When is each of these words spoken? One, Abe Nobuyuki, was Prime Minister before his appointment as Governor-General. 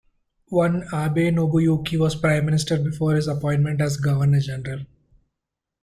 One, 0.47 0.81
Abe 0.91 1.31
Nobuyuki, 1.31 1.95
was 1.99 2.15
Prime 2.15 2.43
Minister 2.43 2.79
before 2.79 3.13
his 3.13 3.27
appointment 3.27 3.81
as 3.81 3.97
Governor-General. 3.97 4.87